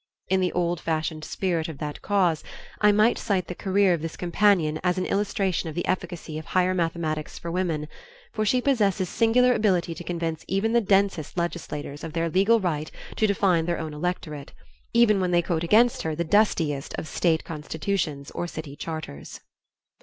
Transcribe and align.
In 0.29 0.41
the 0.41 0.51
old 0.53 0.79
fashioned 0.81 1.23
spirit 1.23 1.67
of 1.69 1.77
that 1.77 2.01
cause 2.01 2.43
I 2.79 2.91
might 2.91 3.19
cite 3.19 3.45
the 3.45 3.53
career 3.53 3.93
of 3.93 4.01
this 4.01 4.17
companion 4.17 4.79
as 4.83 4.97
an 4.97 5.05
illustration 5.05 5.69
of 5.69 5.75
the 5.75 5.85
efficacy 5.85 6.39
of 6.39 6.45
higher 6.45 6.73
mathematics 6.73 7.37
for 7.37 7.51
women, 7.51 7.87
for 8.31 8.43
she 8.43 8.61
possesses 8.63 9.09
singular 9.09 9.53
ability 9.53 9.93
to 9.93 10.03
convince 10.03 10.43
even 10.47 10.73
the 10.73 10.81
densest 10.81 11.37
legislators 11.37 12.03
of 12.03 12.13
their 12.13 12.29
legal 12.31 12.59
right 12.59 12.89
to 13.17 13.27
define 13.27 13.67
their 13.67 13.77
own 13.77 13.93
electorate, 13.93 14.53
even 14.91 15.19
when 15.21 15.29
they 15.29 15.43
quote 15.43 15.63
against 15.63 16.01
her 16.01 16.15
the 16.15 16.23
dustiest 16.23 16.95
of 16.95 17.07
state 17.07 17.43
constitutions 17.43 18.31
or 18.31 18.47
city 18.47 18.75
charters. 18.75 19.41